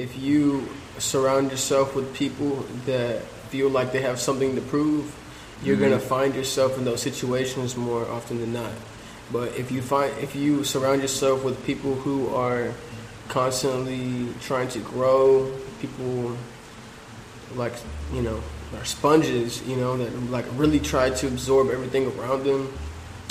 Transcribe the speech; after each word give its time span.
if 0.00 0.16
you 0.18 0.68
surround 0.98 1.50
yourself 1.50 1.94
with 1.94 2.12
people 2.14 2.64
that 2.86 3.22
feel 3.52 3.68
like 3.68 3.92
they 3.92 4.02
have 4.02 4.18
something 4.18 4.54
to 4.56 4.62
prove, 4.62 5.04
you're 5.62 5.76
Mm-hmm. 5.76 5.84
gonna 5.84 6.00
find 6.00 6.34
yourself 6.34 6.78
in 6.78 6.84
those 6.84 7.02
situations 7.02 7.76
more 7.76 8.08
often 8.08 8.40
than 8.40 8.52
not. 8.52 8.72
But 9.30 9.48
if 9.60 9.70
you 9.70 9.82
find 9.82 10.10
if 10.18 10.34
you 10.34 10.64
surround 10.64 11.02
yourself 11.02 11.44
with 11.44 11.56
people 11.66 11.94
who 11.94 12.34
are 12.34 12.72
constantly 13.28 14.26
trying 14.40 14.68
to 14.70 14.80
grow, 14.80 15.52
people 15.80 16.36
like 17.54 17.72
you 18.12 18.22
know 18.22 18.40
are 18.76 18.84
sponges, 18.84 19.62
you 19.68 19.76
know 19.76 19.96
that 19.98 20.10
like 20.30 20.46
really 20.56 20.80
try 20.80 21.10
to 21.10 21.26
absorb 21.26 21.70
everything 21.70 22.06
around 22.18 22.44
them. 22.44 22.72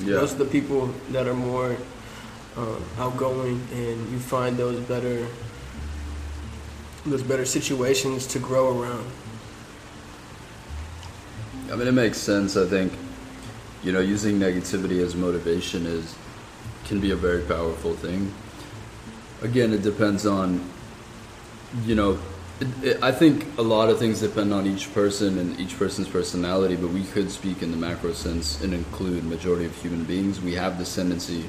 Yeah. 0.03 0.19
Those 0.23 0.33
are 0.35 0.39
the 0.45 0.51
people 0.57 0.87
that 1.11 1.27
are 1.27 1.33
more 1.35 1.75
um, 2.55 2.81
outgoing, 2.97 3.59
and 3.73 3.97
you 4.11 4.19
find 4.19 4.55
those 4.57 4.79
better 4.87 5.27
those 7.05 7.23
better 7.23 7.45
situations 7.45 8.27
to 8.27 8.39
grow 8.39 8.81
around. 8.81 9.05
I 11.71 11.75
mean, 11.75 11.87
it 11.87 11.93
makes 11.93 12.17
sense. 12.17 12.57
I 12.57 12.65
think, 12.65 12.93
you 13.83 13.91
know, 13.91 13.99
using 13.99 14.39
negativity 14.39 15.03
as 15.03 15.15
motivation 15.15 15.85
is 15.85 16.15
can 16.85 16.99
be 16.99 17.11
a 17.11 17.15
very 17.15 17.43
powerful 17.43 17.93
thing. 17.93 18.33
Again, 19.41 19.73
it 19.73 19.83
depends 19.83 20.25
on, 20.25 20.67
you 21.85 21.93
know, 21.95 22.19
it, 22.59 22.67
it, 22.83 23.03
I 23.03 23.11
think 23.11 23.45
a 23.57 23.61
lot 23.61 23.89
of 23.89 23.99
things 23.99 24.19
depend 24.19 24.53
on 24.53 24.65
each 24.65 24.93
person 24.93 25.37
and 25.37 25.59
each 25.59 25.77
person's 25.77 26.09
personality. 26.09 26.75
But 26.75 26.89
we 26.89 27.03
could 27.03 27.29
speak 27.29 27.61
in 27.61 27.71
the 27.71 27.77
macro 27.77 28.13
sense 28.13 28.61
and 28.63 28.73
include 28.73 29.23
majority 29.23 29.65
of 29.65 29.75
human 29.75 30.03
beings. 30.03 30.41
We 30.41 30.55
have 30.55 30.79
this 30.79 30.95
tendency 30.95 31.45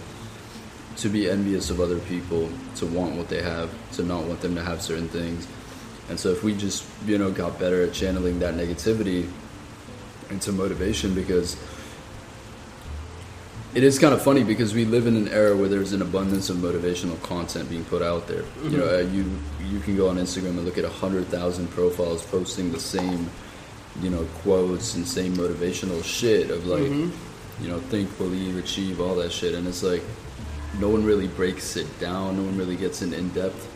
to 1.01 1.09
be 1.09 1.29
envious 1.29 1.71
of 1.71 1.81
other 1.81 1.99
people, 1.99 2.49
to 2.77 2.87
want 2.87 3.17
what 3.17 3.29
they 3.29 3.43
have, 3.43 3.71
to 3.93 4.03
not 4.03 4.25
want 4.25 4.41
them 4.41 4.55
to 4.55 4.63
have 4.63 4.83
certain 4.83 5.09
things. 5.09 5.47
And 6.09 6.19
so, 6.19 6.31
if 6.31 6.43
we 6.43 6.55
just, 6.55 6.85
you 7.07 7.19
know, 7.19 7.31
got 7.31 7.59
better 7.59 7.83
at 7.83 7.93
channeling 7.93 8.39
that 8.41 8.55
negativity 8.55 9.29
into 10.31 10.53
motivation 10.53 11.15
because 11.15 11.57
it 13.75 13.85
is 13.85 13.99
kind 13.99 14.13
of 14.13 14.21
funny 14.21 14.43
because 14.43 14.75
we 14.75 14.85
live 14.85 15.07
in 15.07 15.17
an 15.17 15.29
era 15.29 15.57
where 15.57 15.69
there's 15.69 15.93
an 15.93 16.03
abundance 16.03 16.51
of 16.51 16.57
motivational 16.57 17.21
content 17.23 17.71
being 17.71 17.85
put 17.85 18.03
out 18.03 18.27
there. 18.27 18.45
You 18.65 18.79
know, 18.79 18.95
uh, 18.95 18.99
you 18.99 19.31
you 19.69 19.79
can 19.81 19.97
go 19.97 20.09
on 20.09 20.17
Instagram 20.17 20.51
and 20.51 20.65
look 20.65 20.79
at 20.79 20.85
a 20.85 20.91
hundred 20.91 21.27
thousand 21.29 21.69
profiles 21.69 22.25
posting 22.27 22.73
the 22.73 22.81
same, 22.81 23.31
you 24.01 24.11
know, 24.11 24.25
quotes 24.43 24.97
and 24.97 25.07
same 25.07 25.35
motivational 25.35 26.03
shit 26.03 26.51
of 26.51 26.67
like, 26.67 26.83
you 26.83 27.69
know, 27.69 27.79
think, 27.79 28.17
believe, 28.19 28.57
achieve, 28.57 29.01
all 29.01 29.15
that 29.15 29.31
shit, 29.31 29.55
and 29.55 29.69
it's 29.69 29.85
like 29.85 30.03
no 30.79 30.89
one 30.89 31.05
really 31.05 31.27
breaks 31.29 31.77
it 31.77 31.87
down. 32.01 32.37
No 32.37 32.43
one 32.45 32.57
really 32.57 32.77
gets 32.77 33.03
in 33.03 33.13
in 33.13 33.29
depth, 33.31 33.67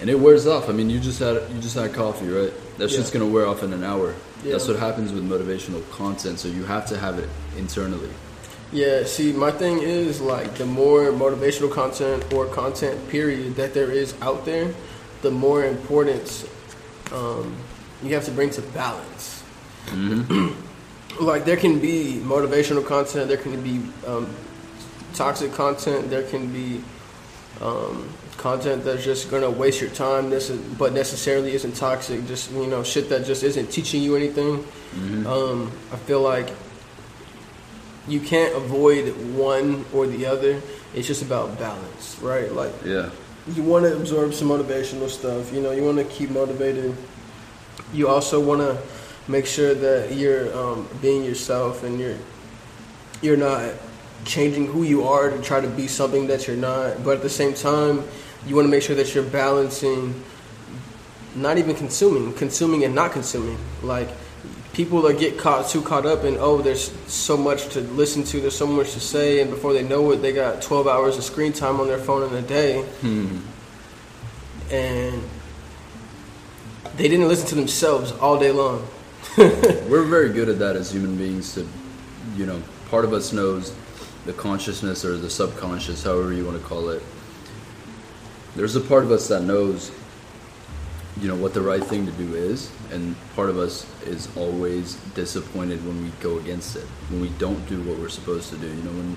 and 0.00 0.10
it 0.10 0.18
wears 0.18 0.46
off. 0.46 0.68
I 0.68 0.72
mean, 0.72 0.90
you 0.90 0.98
just 1.00 1.18
had 1.20 1.34
you 1.52 1.60
just 1.60 1.76
had 1.76 1.92
coffee, 1.92 2.28
right? 2.28 2.52
That 2.78 2.90
shit's 2.90 3.08
Yeah. 3.12 3.20
gonna 3.20 3.32
wear 3.32 3.46
off 3.46 3.62
in 3.62 3.72
an 3.72 3.84
hour. 3.84 4.14
That's 4.44 4.68
what 4.68 4.76
happens 4.78 5.12
with 5.12 5.24
motivational 5.28 5.82
content. 5.90 6.38
So 6.38 6.48
you 6.48 6.64
have 6.64 6.86
to 6.86 6.96
have 6.98 7.18
it 7.18 7.28
internally. 7.58 8.10
Yeah, 8.72 9.04
see, 9.04 9.32
my 9.32 9.50
thing 9.50 9.78
is 9.82 10.20
like 10.20 10.54
the 10.56 10.66
more 10.66 11.10
motivational 11.12 11.70
content 11.70 12.32
or 12.32 12.46
content 12.46 13.08
period 13.08 13.56
that 13.56 13.74
there 13.74 13.90
is 13.90 14.14
out 14.20 14.44
there, 14.44 14.74
the 15.22 15.30
more 15.30 15.64
importance 15.64 16.44
um, 17.12 17.54
you 18.02 18.12
have 18.14 18.24
to 18.24 18.30
bring 18.32 18.50
to 18.50 18.62
balance. 18.62 19.42
like 21.20 21.44
there 21.44 21.56
can 21.56 21.78
be 21.78 22.20
motivational 22.24 22.84
content, 22.84 23.28
there 23.28 23.36
can 23.36 23.62
be 23.62 23.80
um, 24.06 24.28
toxic 25.16 25.52
content, 25.52 26.10
there 26.10 26.22
can 26.22 26.52
be 26.52 26.82
um, 27.60 28.08
content 28.36 28.84
that's 28.84 29.02
just 29.04 29.30
gonna 29.30 29.50
waste 29.50 29.80
your 29.80 29.90
time, 29.90 30.30
this 30.30 30.50
is, 30.50 30.60
but 30.74 30.92
necessarily 30.92 31.54
isn't 31.54 31.74
toxic. 31.74 32.26
Just 32.26 32.50
you 32.52 32.66
know, 32.66 32.82
shit 32.84 33.08
that 33.08 33.24
just 33.24 33.42
isn't 33.42 33.70
teaching 33.70 34.02
you 34.02 34.14
anything. 34.16 34.64
Um, 35.26 35.72
I 35.92 35.96
feel 35.96 36.20
like 36.20 36.48
you 38.08 38.20
can't 38.20 38.54
avoid 38.54 39.08
one 39.34 39.84
or 39.92 40.06
the 40.06 40.26
other. 40.26 40.60
It's 40.94 41.06
just 41.06 41.22
about 41.22 41.58
balance, 41.58 42.18
right? 42.22 42.52
Like 42.52 42.72
Yeah. 42.84 43.10
you 43.54 43.62
want 43.62 43.84
to 43.84 43.96
absorb 43.96 44.32
some 44.32 44.48
motivational 44.48 45.08
stuff. 45.08 45.52
You 45.52 45.60
know, 45.60 45.72
you 45.72 45.82
want 45.82 45.98
to 45.98 46.04
keep 46.04 46.30
motivated. 46.30 46.94
You 47.92 48.08
also 48.08 48.40
want 48.40 48.60
to 48.60 48.78
make 49.30 49.44
sure 49.46 49.74
that 49.74 50.12
you're 50.14 50.56
um, 50.56 50.88
being 51.02 51.24
yourself 51.24 51.82
and 51.82 51.98
you're 51.98 52.16
you're 53.22 53.36
not 53.36 53.64
changing 54.24 54.66
who 54.66 54.82
you 54.82 55.04
are 55.04 55.30
to 55.30 55.40
try 55.42 55.60
to 55.60 55.68
be 55.68 55.86
something 55.86 56.26
that 56.28 56.46
you're 56.46 56.56
not. 56.56 57.04
But 57.04 57.16
at 57.16 57.22
the 57.22 57.30
same 57.30 57.54
time, 57.54 58.04
you 58.46 58.54
want 58.54 58.66
to 58.66 58.70
make 58.70 58.82
sure 58.82 58.96
that 58.96 59.14
you're 59.14 59.24
balancing, 59.24 60.22
not 61.34 61.58
even 61.58 61.74
consuming, 61.74 62.32
consuming 62.34 62.84
and 62.84 62.94
not 62.94 63.12
consuming. 63.12 63.58
Like 63.82 64.08
people 64.72 65.00
that 65.02 65.18
get 65.18 65.38
caught 65.38 65.68
too 65.68 65.82
caught 65.82 66.06
up 66.06 66.24
in 66.24 66.36
oh, 66.38 66.60
there's 66.60 66.92
so 67.10 67.36
much 67.36 67.68
to 67.68 67.80
listen 67.80 68.22
to, 68.24 68.40
there's 68.40 68.56
so 68.56 68.66
much 68.66 68.92
to 68.92 69.00
say, 69.00 69.40
and 69.40 69.50
before 69.50 69.72
they 69.72 69.82
know 69.82 70.10
it, 70.12 70.16
they 70.18 70.32
got 70.32 70.62
12 70.62 70.86
hours 70.86 71.16
of 71.16 71.24
screen 71.24 71.52
time 71.52 71.80
on 71.80 71.86
their 71.86 71.98
phone 71.98 72.28
in 72.28 72.34
a 72.34 72.46
day 72.46 72.82
hmm. 72.82 73.38
and 74.70 75.22
they 76.96 77.08
didn't 77.08 77.28
listen 77.28 77.46
to 77.48 77.54
themselves 77.54 78.12
all 78.12 78.38
day 78.38 78.50
long. 78.50 78.86
We're 79.38 80.04
very 80.04 80.32
good 80.32 80.48
at 80.48 80.58
that 80.60 80.76
as 80.76 80.90
human 80.90 81.16
beings 81.16 81.54
to, 81.54 81.66
you 82.36 82.46
know, 82.46 82.62
part 82.90 83.04
of 83.04 83.12
us 83.12 83.32
knows 83.32 83.74
the 84.26 84.32
consciousness 84.32 85.04
or 85.04 85.16
the 85.16 85.30
subconscious, 85.30 86.02
however 86.02 86.32
you 86.32 86.44
want 86.44 86.60
to 86.60 86.66
call 86.66 86.90
it. 86.90 87.02
There's 88.54 88.76
a 88.76 88.80
part 88.80 89.04
of 89.04 89.12
us 89.12 89.28
that 89.28 89.42
knows, 89.42 89.92
you 91.20 91.28
know, 91.28 91.36
what 91.36 91.54
the 91.54 91.60
right 91.60 91.82
thing 91.82 92.06
to 92.06 92.12
do 92.12 92.34
is, 92.34 92.70
and 92.90 93.14
part 93.34 93.48
of 93.48 93.58
us 93.58 93.86
is 94.02 94.34
always 94.36 94.94
disappointed 95.14 95.84
when 95.86 96.02
we 96.02 96.10
go 96.20 96.38
against 96.38 96.76
it, 96.76 96.84
when 97.10 97.20
we 97.20 97.28
don't 97.38 97.66
do 97.68 97.80
what 97.82 97.98
we're 97.98 98.08
supposed 98.08 98.50
to 98.50 98.56
do. 98.56 98.66
You 98.66 98.82
know, 98.82 98.92
when 98.92 99.16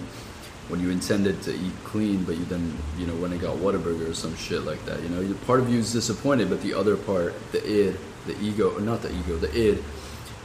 when 0.70 0.80
you 0.80 0.92
intended 0.92 1.42
to 1.42 1.52
eat 1.52 1.74
clean, 1.84 2.24
but 2.24 2.38
you 2.38 2.46
then, 2.46 2.78
you 2.98 3.08
know, 3.08 3.16
went 3.16 3.34
and 3.34 3.42
got 3.42 3.58
Whataburger 3.58 4.10
or 4.10 4.14
some 4.14 4.36
shit 4.36 4.64
like 4.64 4.84
that. 4.86 5.02
You 5.02 5.10
know, 5.10 5.34
part 5.48 5.60
of 5.60 5.70
you 5.70 5.80
is 5.80 5.92
disappointed, 5.92 6.50
but 6.50 6.62
the 6.62 6.76
other 6.76 6.96
part, 6.96 7.34
the 7.52 7.68
id, 7.68 7.98
the 8.28 8.40
ego, 8.40 8.78
not 8.78 9.02
the 9.02 9.12
ego, 9.12 9.36
the 9.38 9.52
id, 9.58 9.84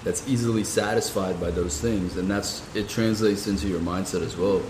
that's 0.05 0.29
easily 0.29 0.65
satisfied 0.65 1.41
by 1.41 1.51
those 1.51 1.81
things, 1.81 2.17
and 2.17 2.31
that's 2.31 2.63
it 2.77 2.89
translates 2.89 3.47
into 3.47 3.67
your 3.67 3.81
mindset 3.81 4.23
as 4.23 4.37
well. 4.37 4.63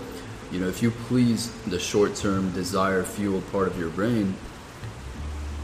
You 0.51 0.59
know, 0.61 0.67
if 0.67 0.81
you 0.81 0.91
please 0.91 1.51
the 1.65 1.79
short-term 1.79 2.51
desire 2.51 3.03
fueled 3.03 3.49
part 3.51 3.67
of 3.67 3.77
your 3.77 3.89
brain, 3.89 4.35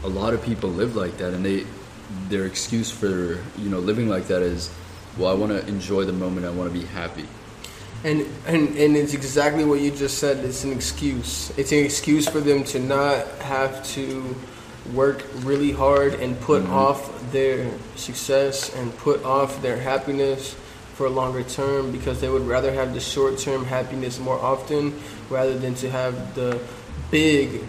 a 0.04 0.08
lot 0.08 0.34
of 0.34 0.42
people 0.42 0.68
live 0.68 0.94
like 0.94 1.16
that, 1.16 1.32
and 1.32 1.44
they 1.44 1.64
their 2.28 2.44
excuse 2.44 2.90
for 2.90 3.42
you 3.58 3.70
know 3.70 3.78
living 3.78 4.08
like 4.08 4.26
that 4.26 4.42
is, 4.42 4.70
well, 5.16 5.30
I 5.30 5.34
want 5.34 5.52
to 5.52 5.66
enjoy 5.66 6.04
the 6.04 6.12
moment, 6.12 6.44
I 6.46 6.50
want 6.50 6.72
to 6.72 6.78
be 6.78 6.84
happy. 6.86 7.26
And, 8.04 8.26
and 8.46 8.76
and 8.76 8.96
it's 8.96 9.14
exactly 9.14 9.64
what 9.64 9.80
you 9.80 9.90
just 9.90 10.18
said. 10.18 10.44
It's 10.44 10.64
an 10.64 10.72
excuse. 10.72 11.56
It's 11.56 11.72
an 11.72 11.78
excuse 11.78 12.28
for 12.28 12.40
them 12.40 12.64
to 12.64 12.78
not 12.78 13.26
have 13.38 13.86
to 13.94 14.34
work 14.92 15.24
really 15.36 15.72
hard 15.72 16.14
and 16.14 16.38
put 16.40 16.64
off 16.66 17.30
their 17.30 17.70
success 17.96 18.74
and 18.76 18.96
put 18.98 19.24
off 19.24 19.62
their 19.62 19.78
happiness 19.78 20.54
for 20.94 21.06
a 21.06 21.10
longer 21.10 21.42
term 21.42 21.90
because 21.92 22.20
they 22.20 22.28
would 22.28 22.46
rather 22.46 22.72
have 22.72 22.92
the 22.92 23.00
short 23.00 23.38
term 23.38 23.64
happiness 23.64 24.18
more 24.18 24.38
often 24.38 24.98
rather 25.30 25.58
than 25.58 25.74
to 25.76 25.90
have 25.90 26.34
the 26.34 26.60
big 27.10 27.62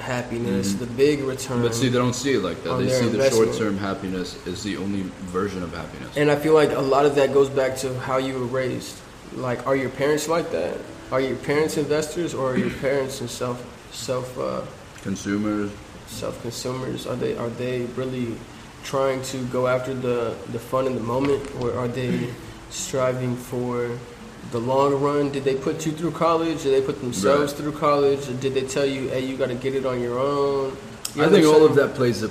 happiness, 0.00 0.74
the 0.74 0.86
big 0.86 1.20
return. 1.20 1.62
But 1.62 1.74
see, 1.74 1.88
they 1.88 1.98
don't 1.98 2.14
see 2.14 2.34
it 2.34 2.42
like 2.42 2.62
that. 2.64 2.78
They 2.78 2.88
see 2.88 3.08
the 3.08 3.30
short-term 3.30 3.78
happiness 3.78 4.44
is 4.46 4.62
the 4.62 4.76
only 4.76 5.02
version 5.30 5.62
of 5.62 5.72
happiness. 5.74 6.16
And 6.16 6.30
I 6.30 6.36
feel 6.36 6.54
like 6.54 6.70
a 6.72 6.80
lot 6.80 7.06
of 7.06 7.14
that 7.14 7.32
goes 7.32 7.48
back 7.48 7.76
to 7.78 7.98
how 8.00 8.16
you 8.16 8.34
were 8.34 8.46
raised. 8.46 8.98
Like, 9.34 9.66
are 9.66 9.76
your 9.76 9.90
parents 9.90 10.28
like 10.28 10.50
that? 10.50 10.78
Are 11.12 11.20
your 11.20 11.36
parents 11.36 11.76
investors, 11.76 12.34
or 12.34 12.52
are 12.52 12.56
your 12.56 12.70
parents 12.80 13.20
in 13.20 13.28
self 13.28 13.64
self 13.92 14.36
uh, 14.38 14.62
Consumers, 15.02 15.70
self 16.10 16.40
consumers? 16.42 17.06
Are 17.06 17.16
they 17.16 17.36
are 17.36 17.48
they 17.50 17.82
really 17.96 18.34
trying 18.82 19.22
to 19.22 19.38
go 19.46 19.66
after 19.66 19.94
the 19.94 20.34
the 20.52 20.58
fun 20.58 20.86
in 20.86 20.94
the 20.94 21.00
moment, 21.00 21.42
or 21.60 21.72
are 21.74 21.88
they 21.88 22.28
striving 22.70 23.36
for 23.36 23.90
the 24.52 24.58
long 24.58 25.00
run? 25.00 25.30
Did 25.30 25.44
they 25.44 25.54
put 25.54 25.86
you 25.86 25.92
through 25.92 26.12
college? 26.12 26.62
Did 26.62 26.74
they 26.74 26.84
put 26.84 27.00
themselves 27.00 27.52
Right. 27.52 27.60
through 27.60 27.72
college? 27.72 28.28
Or 28.28 28.32
did 28.34 28.54
they 28.54 28.62
tell 28.62 28.86
you, 28.86 29.08
hey, 29.08 29.24
you 29.24 29.36
got 29.36 29.48
to 29.48 29.54
get 29.54 29.74
it 29.74 29.86
on 29.86 30.00
your 30.00 30.18
own? 30.18 30.76
You 31.14 31.24
I 31.24 31.28
think 31.28 31.46
all 31.46 31.64
of 31.64 31.74
that 31.76 31.94
plays 31.94 32.22
a 32.22 32.30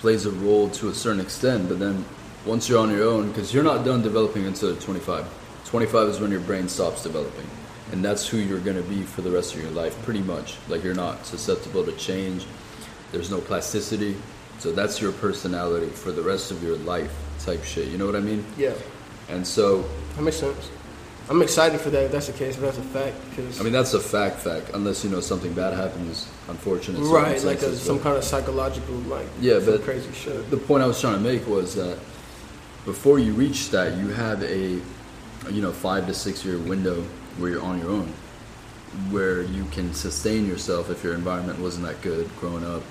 plays 0.00 0.24
a 0.26 0.30
role 0.30 0.68
to 0.70 0.88
a 0.88 0.94
certain 0.94 1.20
extent, 1.20 1.68
but 1.68 1.78
then 1.78 2.04
once 2.46 2.68
you're 2.68 2.78
on 2.80 2.90
your 2.90 3.04
own, 3.04 3.28
because 3.28 3.52
you're 3.52 3.62
not 3.64 3.84
done 3.84 4.02
developing 4.02 4.46
until 4.46 4.74
25. 4.76 5.26
25 5.66 6.08
is 6.08 6.20
when 6.20 6.30
your 6.30 6.40
brain 6.40 6.68
stops 6.68 7.02
developing, 7.02 7.46
and 7.92 8.02
that's 8.02 8.26
who 8.26 8.38
you're 8.38 8.58
gonna 8.60 8.82
be 8.82 9.02
for 9.02 9.20
the 9.22 9.30
rest 9.30 9.54
of 9.54 9.60
your 9.60 9.70
life, 9.72 9.94
pretty 10.02 10.22
much. 10.22 10.56
Like 10.68 10.82
you're 10.82 10.94
not 10.94 11.26
susceptible 11.26 11.84
to 11.84 11.92
change. 11.92 12.46
There's 13.12 13.30
no 13.30 13.40
plasticity, 13.40 14.16
so 14.58 14.72
that's 14.72 15.00
your 15.00 15.12
personality 15.12 15.88
for 15.88 16.12
the 16.12 16.22
rest 16.22 16.50
of 16.50 16.62
your 16.62 16.76
life, 16.78 17.12
type 17.40 17.64
shit. 17.64 17.88
You 17.88 17.98
know 17.98 18.06
what 18.06 18.16
I 18.16 18.20
mean? 18.20 18.44
Yeah, 18.56 18.74
And 19.28 19.46
so 19.46 19.84
that 20.16 20.22
makes 20.22 20.36
sense. 20.36 20.70
I'm 21.28 21.42
excited 21.42 21.80
for 21.80 21.90
that. 21.90 22.04
If 22.06 22.12
that's 22.12 22.26
the 22.26 22.32
case, 22.32 22.56
if 22.56 22.60
that's 22.60 22.78
a 22.78 22.82
fact, 22.82 23.14
because 23.30 23.60
I 23.60 23.62
mean, 23.62 23.72
that's 23.72 23.94
a 23.94 24.00
fact, 24.00 24.38
fact. 24.40 24.70
Unless 24.74 25.04
you 25.04 25.10
know 25.10 25.20
something 25.20 25.52
bad 25.52 25.74
happens, 25.74 26.28
unfortunate. 26.48 27.00
right, 27.02 27.40
like 27.44 27.62
a, 27.62 27.76
some 27.76 28.00
kind 28.00 28.16
of 28.16 28.24
psychological, 28.24 28.96
like 29.06 29.26
Yeah, 29.40 29.60
but- 29.64 29.82
crazy 29.82 30.10
shit. 30.12 30.50
The 30.50 30.56
point 30.56 30.82
I 30.82 30.86
was 30.86 31.00
trying 31.00 31.14
to 31.14 31.20
make 31.20 31.46
was 31.46 31.74
that 31.76 31.98
before 32.84 33.18
you 33.20 33.32
reach 33.32 33.70
that, 33.70 33.96
you 33.96 34.08
have 34.08 34.42
a 34.42 34.80
you 35.50 35.62
know 35.62 35.70
five 35.72 36.06
to 36.08 36.14
six 36.14 36.44
year 36.44 36.58
window 36.58 37.02
where 37.38 37.50
you're 37.50 37.62
on 37.62 37.78
your 37.78 37.90
own, 37.90 38.12
where 39.10 39.42
you 39.42 39.64
can 39.66 39.94
sustain 39.94 40.46
yourself 40.46 40.90
if 40.90 41.04
your 41.04 41.14
environment 41.14 41.58
wasn't 41.60 41.86
that 41.86 42.00
good 42.02 42.28
growing 42.38 42.64
up. 42.64 42.82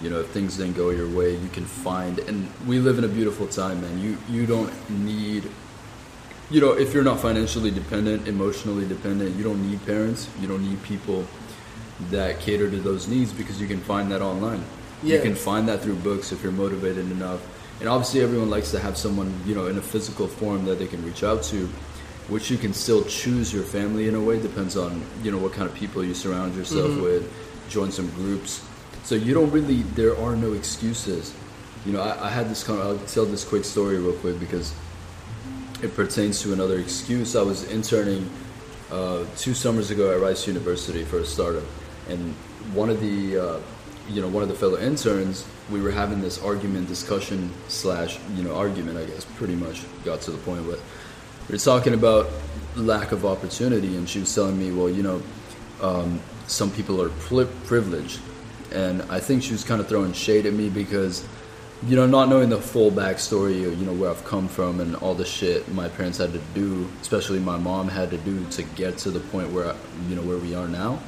You 0.00 0.10
know, 0.10 0.20
if 0.20 0.28
things 0.28 0.56
didn't 0.56 0.76
go 0.76 0.90
your 0.90 1.08
way, 1.08 1.36
you 1.36 1.48
can 1.48 1.64
find. 1.64 2.18
And 2.20 2.50
we 2.66 2.78
live 2.78 2.98
in 2.98 3.04
a 3.04 3.08
beautiful 3.08 3.46
time, 3.46 3.80
man. 3.80 3.98
You 3.98 4.18
you 4.28 4.46
don't 4.46 4.72
need. 4.90 5.48
You 6.50 6.60
know, 6.60 6.72
if 6.72 6.92
you're 6.92 7.04
not 7.04 7.20
financially 7.20 7.70
dependent, 7.70 8.28
emotionally 8.28 8.86
dependent, 8.86 9.36
you 9.36 9.44
don't 9.44 9.68
need 9.68 9.84
parents. 9.86 10.28
You 10.40 10.48
don't 10.48 10.68
need 10.68 10.82
people 10.82 11.24
that 12.10 12.40
cater 12.40 12.70
to 12.70 12.76
those 12.78 13.08
needs 13.08 13.32
because 13.32 13.60
you 13.60 13.68
can 13.68 13.80
find 13.80 14.10
that 14.10 14.22
online. 14.22 14.62
You 15.02 15.20
can 15.20 15.34
find 15.34 15.68
that 15.68 15.80
through 15.80 15.96
books 15.96 16.30
if 16.30 16.42
you're 16.42 16.52
motivated 16.52 17.10
enough. 17.10 17.40
And 17.80 17.88
obviously, 17.88 18.20
everyone 18.20 18.50
likes 18.50 18.70
to 18.72 18.78
have 18.78 18.96
someone, 18.96 19.32
you 19.44 19.54
know, 19.54 19.66
in 19.66 19.76
a 19.78 19.82
physical 19.82 20.28
form 20.28 20.64
that 20.66 20.78
they 20.78 20.86
can 20.86 21.04
reach 21.04 21.24
out 21.24 21.42
to, 21.44 21.68
which 22.28 22.50
you 22.50 22.58
can 22.58 22.72
still 22.72 23.04
choose 23.04 23.52
your 23.52 23.64
family 23.64 24.08
in 24.08 24.14
a 24.14 24.20
way. 24.20 24.40
Depends 24.40 24.76
on, 24.76 25.02
you 25.22 25.30
know, 25.30 25.38
what 25.38 25.52
kind 25.52 25.68
of 25.68 25.74
people 25.74 26.04
you 26.04 26.14
surround 26.14 26.54
yourself 26.54 26.90
Mm-hmm. 26.90 27.02
with, 27.02 27.68
join 27.68 27.90
some 27.90 28.08
groups. 28.10 28.64
So 29.04 29.14
you 29.14 29.34
don't 29.34 29.50
really, 29.50 29.82
there 29.94 30.16
are 30.16 30.36
no 30.36 30.52
excuses. 30.52 31.34
You 31.84 31.92
know, 31.92 32.00
I, 32.00 32.26
I 32.26 32.30
had 32.30 32.48
this 32.48 32.62
kind 32.62 32.80
of, 32.80 32.86
I'll 32.86 33.06
tell 33.06 33.24
this 33.26 33.44
quick 33.44 33.64
story 33.64 33.98
real 33.98 34.12
quick 34.14 34.38
because 34.38 34.72
it 35.82 35.94
pertains 35.96 36.40
to 36.42 36.52
another 36.52 36.78
excuse. 36.78 37.34
I 37.34 37.42
was 37.42 37.64
interning 37.70 38.30
uh, 38.90 39.24
two 39.36 39.54
summers 39.54 39.90
ago 39.90 40.12
at 40.14 40.20
Rice 40.20 40.46
University 40.46 41.02
for 41.04 41.18
a 41.18 41.24
startup, 41.24 41.64
and 42.08 42.34
one 42.72 42.88
of 42.88 43.00
the 43.00 43.36
uh, 43.36 43.60
you 44.08 44.20
know 44.20 44.28
one 44.28 44.42
of 44.44 44.48
the 44.48 44.54
fellow 44.54 44.78
interns, 44.78 45.44
we 45.70 45.80
were 45.80 45.90
having 45.90 46.20
this 46.20 46.40
argument, 46.42 46.86
discussion 46.88 47.50
slash 47.68 48.18
you 48.36 48.44
know 48.44 48.54
argument. 48.54 48.96
I 48.98 49.04
guess 49.06 49.24
pretty 49.36 49.56
much 49.56 49.82
got 50.04 50.20
to 50.22 50.30
the 50.30 50.38
point, 50.38 50.66
but 50.68 50.78
we 51.52 51.56
were 51.56 51.64
talking 51.64 51.92
about 51.92 52.30
lack 52.76 53.12
of 53.12 53.26
opportunity, 53.26 53.94
and 53.94 54.08
she 54.08 54.20
was 54.20 54.34
telling 54.34 54.58
me, 54.58 54.72
well, 54.72 54.88
you 54.88 55.02
know, 55.02 55.22
um, 55.82 56.18
some 56.46 56.70
people 56.70 57.02
are 57.02 57.10
pri- 57.10 57.44
privileged, 57.66 58.20
and 58.72 59.02
I 59.10 59.20
think 59.20 59.42
she 59.42 59.52
was 59.52 59.62
kind 59.62 59.78
of 59.78 59.86
throwing 59.86 60.14
shade 60.14 60.46
at 60.46 60.54
me 60.54 60.70
because 60.70 61.28
you 61.84 61.96
know, 61.96 62.06
not 62.06 62.28
knowing 62.28 62.48
the 62.48 62.60
full 62.60 62.92
backstory, 62.92 63.66
or, 63.66 63.72
you 63.72 63.84
know, 63.84 63.92
where 63.92 64.08
I've 64.08 64.24
come 64.24 64.46
from 64.46 64.78
and 64.78 64.94
all 64.94 65.16
the 65.16 65.24
shit 65.24 65.68
my 65.72 65.88
parents 65.88 66.16
had 66.18 66.32
to 66.32 66.38
do, 66.54 66.88
especially 67.00 67.40
my 67.40 67.58
mom 67.58 67.88
had 67.88 68.10
to 68.10 68.18
do 68.18 68.44
to 68.50 68.62
get 68.62 68.98
to 68.98 69.10
the 69.10 69.18
point 69.18 69.50
where, 69.50 69.66
I, 69.66 69.74
you 70.08 70.14
know, 70.14 70.22
where 70.22 70.38
we 70.38 70.54
are 70.54 70.68
now. 70.68 71.00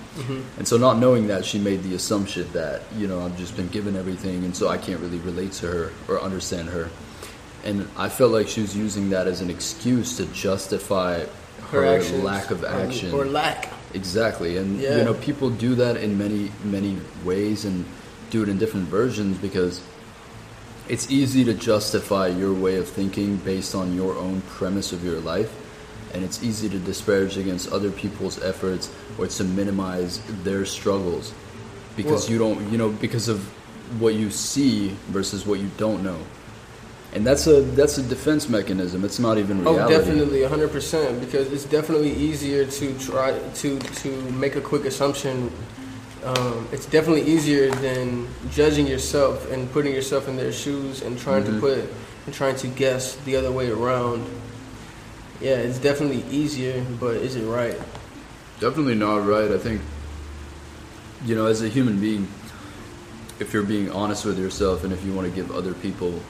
And 0.59 0.67
so 0.67 0.77
not 0.77 0.99
knowing 0.99 1.29
that, 1.29 1.45
she 1.45 1.61
made 1.61 1.85
the 1.85 1.95
assumption 1.95 2.51
that, 2.55 2.83
you 2.97 3.07
know, 3.07 3.25
I've 3.25 3.37
just 3.39 3.57
been 3.57 3.69
given 3.69 3.95
everything 3.95 4.45
and 4.45 4.55
so 4.57 4.69
I 4.69 4.77
can't 4.77 4.99
really 5.01 5.19
relate 5.19 5.53
to 5.53 5.69
her 5.69 5.93
or 6.09 6.21
understand 6.21 6.71
her. 6.71 6.91
And 7.65 7.89
I 7.97 8.09
felt 8.11 8.31
like 8.33 8.47
she 8.49 8.61
was 8.61 8.77
using 8.77 9.11
that 9.11 9.27
as 9.27 9.41
an 9.41 9.49
excuse 9.51 10.17
to 10.19 10.27
justify 10.27 11.25
her, 11.71 11.83
Her 11.83 12.19
lack 12.19 12.51
of 12.51 12.63
or- 12.63 12.67
action. 12.67 13.13
or 13.13 13.25
lack. 13.25 13.73
Exactly, 13.95 14.57
and 14.59 14.81
Yeah. 14.81 14.99
you 14.99 15.05
know 15.05 15.15
people 15.15 15.51
do 15.51 15.75
that 15.77 15.97
in 15.97 16.19
many 16.19 16.51
many 16.65 16.99
ways 17.25 17.65
and 17.65 17.85
do 18.31 18.43
it 18.43 18.49
in 18.49 18.59
different 18.59 18.89
versions 18.89 19.39
because 19.39 19.81
it's 20.89 21.11
easy 21.11 21.45
to 21.45 21.55
justify 21.55 22.27
your 22.29 22.53
way 22.53 22.77
of 22.77 22.89
thinking 22.89 23.37
based 23.37 23.75
on 23.75 23.95
your 23.95 24.17
own 24.19 24.43
premise 24.59 24.93
of 24.93 25.05
your 25.05 25.21
life, 25.21 25.51
and 26.13 26.23
it's 26.25 26.43
easy 26.43 26.69
to 26.69 26.79
disparage 26.79 27.39
against 27.39 27.71
other 27.73 27.91
people's 27.91 28.43
efforts 28.43 28.91
or 29.17 29.27
to 29.29 29.45
minimize 29.45 30.21
their 30.43 30.67
struggles 30.67 31.33
because 31.97 32.23
Well- 32.25 32.33
you 32.33 32.39
don't 32.39 32.73
you 32.73 32.77
know 32.79 32.91
because 32.91 33.29
of 33.29 33.39
what 34.01 34.15
you 34.15 34.29
see 34.31 34.97
versus 35.09 35.47
what 35.47 35.61
you 35.61 35.71
don't 35.79 36.03
know. 36.03 36.19
And 37.15 37.25
that's 37.25 37.47
a 37.47 37.61
that's 37.63 37.97
a 37.99 38.03
defense 38.03 38.49
mechanism. 38.49 39.05
It's 39.05 39.21
not 39.21 39.39
even 39.39 39.61
reality. 39.61 39.95
Oh, 39.95 39.99
definitely, 39.99 40.43
hundred 40.43 40.73
percent. 40.73 41.21
Because 41.21 41.53
it's 41.53 41.65
definitely 41.65 42.13
easier 42.13 42.67
to 42.67 42.99
try 42.99 43.39
to 43.39 43.79
to 43.79 44.09
make 44.33 44.57
a 44.57 44.61
quick 44.61 44.85
assumption. 44.85 45.51
Um, 46.25 46.67
it's 46.73 46.87
definitely 46.87 47.23
easier 47.23 47.71
than 47.71 48.27
judging 48.51 48.87
yourself 48.87 49.49
and 49.53 49.71
putting 49.73 49.95
yourself 49.95 50.27
in 50.27 50.37
their 50.37 50.53
shoes 50.53 51.03
and 51.03 51.19
trying 51.19 51.45
Mhm. 51.45 51.55
to 51.55 51.61
put 51.61 51.79
and 52.27 52.35
trying 52.35 52.57
to 52.57 52.67
guess 52.67 53.17
the 53.27 53.37
other 53.37 53.53
way 53.53 53.71
around. 53.71 54.25
Yeah, 55.41 55.57
it's 55.57 55.79
definitely 55.79 56.25
easier, 56.31 56.83
but 56.99 57.17
is 57.17 57.37
it 57.37 57.45
right? 57.45 57.79
Definitely 58.59 58.95
not 58.95 59.27
right. 59.27 59.51
I 59.53 59.59
think, 59.59 59.83
you 61.27 61.35
know, 61.35 61.47
as 61.47 61.61
a 61.61 61.69
human 61.69 62.01
being, 62.01 62.27
if 63.39 63.53
you're 63.53 63.63
being 63.63 63.91
honest 63.93 64.25
with 64.25 64.39
yourself 64.39 64.83
and 64.85 64.93
if 64.93 65.05
you 65.05 65.13
want 65.13 65.29
to 65.29 65.35
give 65.35 65.51
other 65.55 65.75
people 65.75 66.21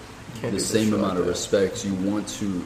the 0.51 0.61
same 0.61 0.93
amount 0.93 1.19
of 1.19 1.25
that. 1.25 1.31
respect, 1.31 1.85
you 1.85 1.95
want 1.95 2.29
to 2.29 2.65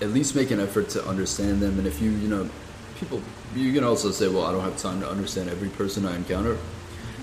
at 0.00 0.10
least 0.10 0.34
make 0.34 0.50
an 0.50 0.60
effort 0.60 0.88
to 0.90 1.04
understand 1.06 1.60
them. 1.60 1.78
And 1.78 1.86
if 1.86 2.00
you, 2.00 2.10
you 2.10 2.28
know, 2.28 2.48
people, 2.96 3.20
you 3.54 3.72
can 3.72 3.84
also 3.84 4.10
say, 4.10 4.28
well, 4.28 4.44
I 4.44 4.52
don't 4.52 4.62
have 4.62 4.76
time 4.76 5.00
to 5.00 5.10
understand 5.10 5.50
every 5.50 5.68
person 5.68 6.06
I 6.06 6.16
encounter, 6.16 6.58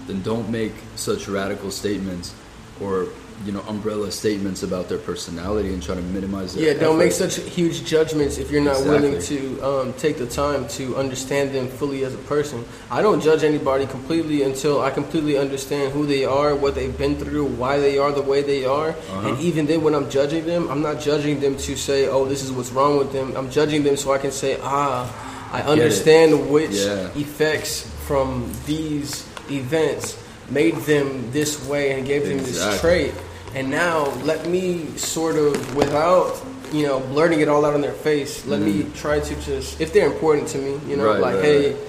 then 0.07 0.21
don't 0.21 0.49
make 0.49 0.73
such 0.95 1.27
radical 1.27 1.71
statements 1.71 2.35
or, 2.81 3.07
you 3.43 3.51
know, 3.51 3.61
umbrella 3.67 4.11
statements 4.11 4.63
about 4.63 4.87
their 4.87 4.97
personality 4.97 5.73
and 5.73 5.83
try 5.83 5.93
to 5.93 6.01
minimize 6.01 6.53
their 6.55 6.73
Yeah, 6.73 6.79
don't 6.79 6.97
make 6.97 7.11
such 7.11 7.35
huge 7.35 7.83
judgments 7.83 8.37
if 8.37 8.49
you're 8.49 8.63
not 8.63 8.79
willing 8.85 9.19
to 9.23 9.61
um, 9.61 9.93
take 9.93 10.17
the 10.17 10.25
time 10.25 10.67
to 10.69 10.95
understand 10.95 11.53
them 11.53 11.67
fully 11.67 12.05
as 12.05 12.13
a 12.13 12.17
person. 12.19 12.63
I 12.89 13.01
don't 13.01 13.21
judge 13.21 13.43
anybody 13.43 13.87
completely 13.87 14.43
until 14.43 14.81
I 14.81 14.89
completely 14.89 15.37
understand 15.37 15.91
who 15.91 16.05
they 16.05 16.23
are, 16.23 16.55
what 16.55 16.75
they've 16.75 16.97
been 16.97 17.17
through, 17.17 17.45
why 17.45 17.77
they 17.79 17.97
are 17.97 18.11
the 18.11 18.21
way 18.21 18.41
they 18.41 18.63
are. 18.63 18.89
Uh-huh. 18.91 19.27
And 19.27 19.39
even 19.41 19.65
then, 19.65 19.83
when 19.83 19.93
I'm 19.93 20.09
judging 20.09 20.45
them, 20.45 20.69
I'm 20.69 20.81
not 20.81 21.01
judging 21.01 21.41
them 21.41 21.57
to 21.57 21.75
say, 21.75 22.07
oh, 22.07 22.25
this 22.25 22.41
is 22.41 22.51
what's 22.51 22.71
wrong 22.71 22.97
with 22.97 23.11
them. 23.11 23.35
I'm 23.35 23.51
judging 23.51 23.83
them 23.83 23.97
so 23.97 24.13
I 24.13 24.17
can 24.17 24.31
say, 24.31 24.57
ah, 24.61 25.51
I 25.51 25.61
understand 25.61 26.49
which 26.49 26.71
Yeah. 26.71 27.09
effects 27.15 27.81
from 28.07 28.49
these 28.65 29.27
events 29.51 30.17
made 30.49 30.75
them 30.85 31.31
this 31.31 31.67
way 31.67 31.97
and 31.97 32.05
gave 32.05 32.27
them 32.27 32.37
this 32.39 32.79
trait. 32.79 33.13
And 33.53 33.69
now 33.69 34.05
let 34.23 34.47
me 34.47 34.85
sort 34.97 35.37
of, 35.37 35.75
without 35.75 36.41
you 36.73 36.83
know 36.83 36.99
blurting 36.99 37.39
it 37.39 37.47
all 37.47 37.63
out 37.65 37.73
on 37.73 37.81
their 37.81 37.93
face, 37.93 38.45
let 38.45 38.59
me 38.59 38.85
try 38.95 39.19
to 39.19 39.35
just, 39.41 39.79
if 39.79 39.93
they're 39.93 40.11
important 40.11 40.47
to 40.49 40.57
me, 40.57 40.71
you 40.89 40.97
know, 40.97 41.05
Mm-hmm. 41.05 41.21
Right, 41.21 41.21
like 41.21 41.35
right, 41.35 41.43
hey, 41.43 41.73
right. 41.73 41.81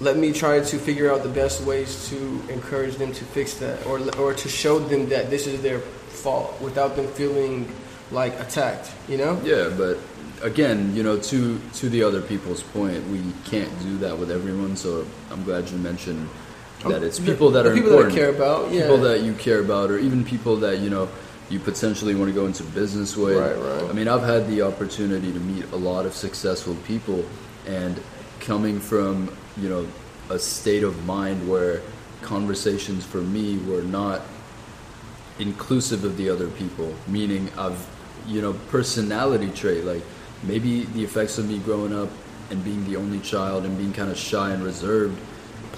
let 0.00 0.16
me 0.16 0.32
try 0.32 0.60
to 0.60 0.78
figure 0.78 1.12
out 1.12 1.22
the 1.22 1.28
best 1.28 1.62
ways 1.62 2.08
to 2.08 2.16
encourage 2.48 2.96
them 2.96 3.12
to 3.12 3.24
fix 3.24 3.54
that, 3.58 3.84
or 3.86 4.00
or 4.18 4.34
to 4.34 4.48
show 4.48 4.78
them 4.78 5.08
that 5.10 5.30
this 5.30 5.46
is 5.46 5.60
their 5.62 5.80
fault 5.80 6.60
without 6.60 6.96
them 6.96 7.06
feeling 7.08 7.70
like 8.10 8.32
attacked. 8.40 8.90
You 9.08 9.18
know? 9.18 9.40
Yeah, 9.44 9.70
but 9.76 9.98
again, 10.42 10.96
you 10.96 11.02
know, 11.02 11.18
to 11.18 11.60
to 11.74 11.88
the 11.88 12.02
other 12.02 12.20
people's 12.22 12.62
point, 12.62 13.06
we 13.08 13.22
can't 13.44 13.70
do 13.82 13.98
that 13.98 14.18
with 14.18 14.30
everyone. 14.30 14.76
So 14.76 15.06
I'm 15.30 15.44
glad 15.44 15.68
you 15.70 15.78
mentioned 15.78 16.28
that 16.84 17.02
it's 17.02 17.20
people 17.20 17.50
that 17.50 17.64
the 17.64 17.72
are 17.72 17.74
people 17.74 17.98
that 17.98 18.12
I 18.12 18.14
care 18.14 18.30
about, 18.30 18.72
yeah. 18.72 18.82
people 18.82 18.98
that 18.98 19.22
you 19.22 19.34
care 19.34 19.60
about, 19.60 19.90
or 19.90 19.98
even 19.98 20.24
people 20.24 20.56
that 20.56 20.78
you 20.78 20.90
know 20.90 21.08
you 21.48 21.58
potentially 21.58 22.14
want 22.14 22.28
to 22.28 22.34
go 22.34 22.46
into 22.46 22.62
business 22.62 23.16
with. 23.16 23.36
Right, 23.36 23.56
right. 23.56 23.90
I 23.90 23.92
mean, 23.92 24.08
I've 24.08 24.22
had 24.22 24.48
the 24.48 24.62
opportunity 24.62 25.32
to 25.32 25.40
meet 25.40 25.64
a 25.72 25.76
lot 25.76 26.06
of 26.06 26.14
successful 26.14 26.74
people, 26.86 27.24
and 27.66 28.00
coming 28.40 28.80
from 28.80 29.36
you 29.56 29.68
know 29.68 29.86
a 30.30 30.38
state 30.38 30.82
of 30.82 31.04
mind 31.04 31.48
where 31.48 31.82
conversations 32.22 33.04
for 33.04 33.20
me 33.20 33.58
were 33.58 33.82
not 33.82 34.22
inclusive 35.38 36.04
of 36.04 36.16
the 36.16 36.28
other 36.28 36.48
people 36.48 36.94
meaning 37.08 37.48
of 37.56 37.88
you 38.26 38.42
know 38.42 38.52
personality 38.68 39.50
trait 39.50 39.84
like 39.84 40.02
maybe 40.42 40.84
the 40.84 41.02
effects 41.02 41.38
of 41.38 41.48
me 41.48 41.58
growing 41.58 41.94
up 41.94 42.10
and 42.50 42.62
being 42.64 42.84
the 42.86 42.96
only 42.96 43.18
child 43.20 43.64
and 43.64 43.76
being 43.78 43.92
kind 43.92 44.10
of 44.10 44.18
shy 44.18 44.50
and 44.50 44.62
reserved 44.62 45.18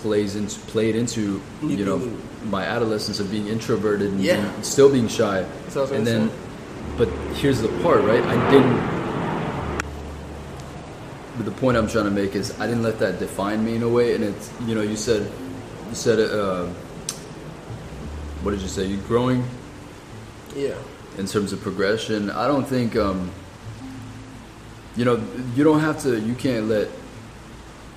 plays 0.03 0.35
into 0.37 0.59
played 0.73 0.95
into 0.97 1.41
You 1.63 1.85
know 1.85 1.99
my 2.51 2.65
adolescence 2.65 3.21
of 3.21 3.31
being 3.31 3.47
introverted 3.47 4.11
and 4.11 4.21
Yeah. 4.21 4.41
being, 4.43 4.63
still 4.63 4.91
being 4.91 5.09
shy 5.09 5.43
That's 5.43 5.77
what 5.77 5.77
I 5.77 5.83
was 5.83 5.91
and 5.93 6.07
then 6.07 6.31
but 6.99 7.09
here's 7.41 7.61
the 7.63 7.69
part 7.83 8.03
right 8.03 8.23
i 8.25 8.51
didn't 8.51 8.77
but 11.37 11.45
the 11.47 11.51
point 11.53 11.77
i'm 11.77 11.89
trying 11.89 12.05
to 12.05 12.11
make 12.11 12.35
is 12.35 12.59
i 12.61 12.67
didn't 12.67 12.83
let 12.83 12.99
that 12.99 13.19
define 13.19 13.65
me 13.65 13.77
in 13.77 13.83
a 13.83 13.89
way 13.89 14.15
and 14.15 14.23
it's 14.25 14.51
you 14.67 14.75
know 14.75 14.83
you 14.83 14.97
said 14.97 15.23
you 15.89 15.95
said 15.95 16.19
uh, 16.21 16.67
what 18.43 18.51
did 18.51 18.61
you 18.61 18.69
say 18.69 18.85
You're 18.87 19.01
growing 19.07 19.45
Yeah. 20.57 20.75
in 21.19 21.27
terms 21.27 21.53
of 21.53 21.61
progression. 21.63 22.29
I 22.31 22.47
don't 22.49 22.67
think, 22.67 22.97
um, 22.97 23.31
you 24.97 25.05
know, 25.05 25.23
you 25.55 25.63
don't 25.65 25.81
have 25.81 26.03
to, 26.03 26.19
you 26.19 26.35
can't 26.35 26.67
let 26.69 26.89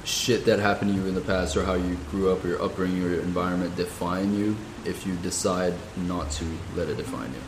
shit 0.06 0.46
that 0.46 0.60
happened 0.60 0.92
to 0.92 0.98
you 0.98 1.08
in 1.08 1.16
the 1.16 1.22
past 1.22 1.58
or 1.58 1.66
how 1.66 1.74
you 1.74 1.98
grew 2.12 2.32
up 2.32 2.46
or 2.46 2.48
your 2.48 2.62
upbringing 2.62 3.04
or 3.04 3.10
your 3.10 3.22
environment 3.22 3.76
define 3.76 4.38
you 4.38 4.56
if 4.86 5.06
you 5.06 5.16
decide 5.16 5.74
not 5.98 6.30
to 6.32 6.46
let 6.76 6.88
it 6.88 6.98
define 6.98 7.32
you. 7.32 7.42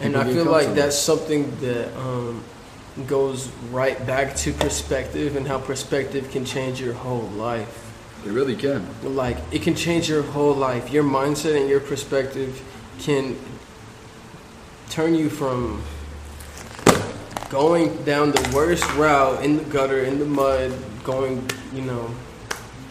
And 0.00 0.14
People 0.14 0.30
I 0.30 0.34
feel 0.34 0.44
like 0.44 0.74
that's 0.74 0.98
something 0.98 1.50
that 1.60 1.96
um, 1.98 2.44
goes 3.06 3.48
right 3.70 4.04
back 4.06 4.36
to 4.36 4.52
perspective 4.52 5.34
and 5.34 5.46
how 5.48 5.58
perspective 5.58 6.30
can 6.30 6.44
change 6.44 6.80
your 6.80 6.94
whole 6.94 7.28
life. 7.30 7.86
It 8.24 8.30
really 8.30 8.56
can. 8.56 8.86
Like 9.02 9.38
it 9.50 9.62
can 9.62 9.74
change 9.74 10.08
your 10.08 10.22
whole 10.22 10.54
life. 10.54 10.92
Your 10.92 11.04
mindset 11.04 11.58
and 11.58 11.68
your 11.68 11.80
perspective 11.80 12.62
can 12.98 13.38
turn 14.90 15.14
you 15.14 15.30
from 15.30 15.82
going 17.50 18.04
down 18.04 18.30
the 18.30 18.52
worst 18.54 18.84
route 18.94 19.42
in 19.44 19.56
the 19.56 19.64
gutter, 19.64 20.04
in 20.04 20.18
the 20.18 20.24
mud, 20.24 20.72
going, 21.04 21.48
you 21.72 21.82
know, 21.82 22.10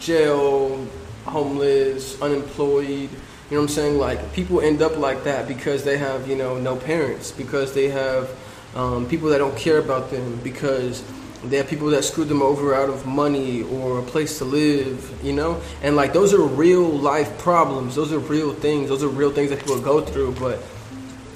jail, 0.00 0.86
homeless, 1.24 2.20
unemployed. 2.20 2.88
You 2.88 3.56
know 3.56 3.62
what 3.62 3.62
I'm 3.62 3.68
saying? 3.68 3.98
Like 3.98 4.32
people 4.32 4.60
end 4.60 4.82
up 4.82 4.96
like 4.98 5.24
that 5.24 5.46
because 5.48 5.84
they 5.84 5.98
have, 5.98 6.28
you 6.28 6.36
know, 6.36 6.58
no 6.58 6.76
parents, 6.76 7.30
because 7.30 7.72
they 7.72 7.88
have 7.88 8.28
um, 8.74 9.08
people 9.08 9.28
that 9.30 9.38
don't 9.38 9.56
care 9.56 9.78
about 9.78 10.10
them, 10.10 10.40
because 10.42 11.02
they 11.44 11.56
have 11.56 11.68
people 11.68 11.88
that 11.90 12.04
screwed 12.04 12.28
them 12.28 12.42
over 12.42 12.74
out 12.74 12.88
of 12.88 13.06
money 13.06 13.62
or 13.62 14.00
a 14.00 14.02
place 14.02 14.38
to 14.38 14.44
live, 14.44 15.18
you 15.22 15.32
know? 15.32 15.60
And 15.82 15.94
like 15.94 16.12
those 16.12 16.34
are 16.34 16.42
real 16.42 16.82
life 16.82 17.38
problems. 17.38 17.94
Those 17.94 18.12
are 18.12 18.18
real 18.18 18.52
things. 18.52 18.88
Those 18.88 19.04
are 19.04 19.08
real 19.08 19.30
things 19.30 19.50
that 19.50 19.60
people 19.60 19.80
go 19.80 20.00
through, 20.00 20.32
but 20.32 20.62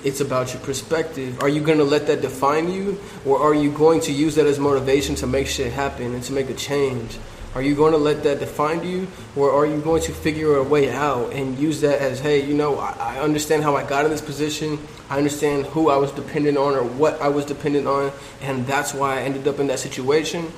it's 0.05 0.21
about 0.21 0.53
your 0.53 0.63
perspective. 0.63 1.41
Are 1.43 1.49
you 1.49 1.61
going 1.61 1.79
to 1.79 1.85
let 1.85 2.07
that 2.09 2.21
define 2.21 2.71
you 2.73 2.99
or 3.25 3.41
are 3.41 3.55
you 3.55 3.71
going 3.71 4.01
to 4.03 4.13
use 4.13 4.35
that 4.35 4.47
as 4.47 4.59
motivation 4.59 5.15
to 5.17 5.27
make 5.27 5.47
shit 5.47 5.73
happen 5.73 6.15
and 6.15 6.23
to 6.25 6.33
make 6.33 6.51
a 6.51 6.55
change? 6.55 7.19
Are 7.55 7.63
you 7.63 7.75
going 7.75 7.93
to 7.93 7.99
let 7.99 8.23
that 8.23 8.41
define 8.41 8.83
you 8.83 9.07
or 9.37 9.53
are 9.53 9.67
you 9.67 9.81
going 9.81 10.03
to 10.03 10.13
figure 10.13 10.57
a 10.57 10.63
way 10.63 10.91
out 10.91 11.33
and 11.33 11.59
use 11.59 11.83
that 11.83 12.01
as, 12.01 12.19
hey, 12.19 12.45
you 12.45 12.55
know, 12.55 12.79
I, 12.79 13.17
I 13.17 13.21
understand 13.21 13.63
how 13.63 13.77
I 13.77 13.85
got 13.85 14.05
in 14.05 14.11
this 14.11 14.23
position. 14.23 14.79
I 15.11 15.19
understand 15.19 15.67
who 15.67 15.91
I 15.91 15.97
was 15.97 16.11
dependent 16.13 16.57
on 16.57 16.75
or 16.75 16.83
what 16.83 17.21
I 17.21 17.29
was 17.29 17.45
dependent 17.45 17.87
on 17.87 18.11
and 18.41 18.67
that's 18.67 18.95
why 18.95 19.19
I 19.19 19.23
ended 19.23 19.47
up 19.47 19.61
in 19.61 19.67
that 19.69 19.79
situation? 19.79 20.51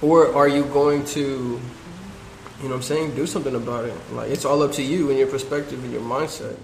Or 0.00 0.34
are 0.34 0.48
you 0.48 0.64
going 0.64 1.04
to, 1.06 1.20
you 1.20 2.64
know 2.64 2.70
what 2.70 2.74
I'm 2.76 2.82
saying, 2.82 3.14
do 3.14 3.26
something 3.26 3.54
about 3.54 3.84
it? 3.84 3.94
Like, 4.12 4.30
it's 4.30 4.44
all 4.44 4.62
up 4.62 4.72
to 4.72 4.82
you 4.82 5.10
and 5.10 5.18
your 5.18 5.28
perspective 5.28 5.82
and 5.84 5.92
your 5.92 6.02
mindset. 6.02 6.56